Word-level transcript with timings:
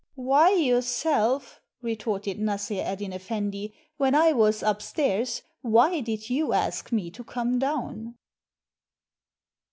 "Why, 0.15 0.49
yourself?" 0.53 1.61
retorted 1.83 2.39
Nassr 2.39 2.83
Eddyn 2.83 3.13
Effendi; 3.13 3.71
"when 3.97 4.15
I 4.15 4.31
was 4.33 4.63
upstairs, 4.63 5.43
why 5.61 5.99
did 5.99 6.27
you 6.27 6.53
ask 6.53 6.91
me 6.91 7.11
to 7.11 7.23
come 7.23 7.59
down?" 7.59 8.15